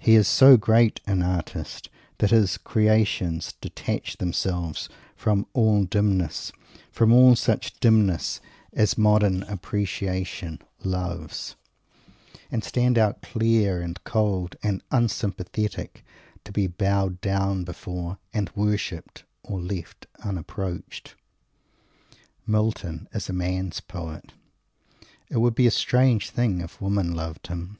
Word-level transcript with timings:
He 0.00 0.16
is 0.16 0.26
so 0.26 0.56
great 0.56 1.00
an 1.06 1.22
artist 1.22 1.88
that 2.18 2.32
his 2.32 2.56
creations 2.58 3.54
detach 3.60 4.16
themselves 4.16 4.88
from 5.14 5.46
all 5.52 5.84
dimness 5.84 6.50
from 6.90 7.12
all 7.12 7.36
such 7.36 7.78
dimness 7.78 8.40
as 8.72 8.98
modern 8.98 9.44
"appreciation" 9.44 10.60
loves 10.82 11.54
and 12.50 12.64
stand 12.64 12.98
out 12.98 13.22
clear 13.22 13.80
and 13.80 14.02
cold 14.02 14.56
and 14.64 14.82
"unsympathetic"; 14.90 16.04
to 16.42 16.50
be 16.50 16.66
bowed 16.66 17.20
down 17.20 17.62
before 17.62 18.18
and 18.34 18.50
worshipped, 18.56 19.22
or 19.44 19.60
left 19.60 20.08
unapproached. 20.24 21.14
Milton 22.48 23.08
is 23.14 23.28
a 23.28 23.32
man's 23.32 23.78
poet. 23.78 24.32
It 25.28 25.36
would 25.36 25.54
be 25.54 25.68
a 25.68 25.70
strange 25.70 26.30
thing 26.30 26.62
if 26.62 26.80
women 26.80 27.14
loved 27.14 27.46
him. 27.46 27.78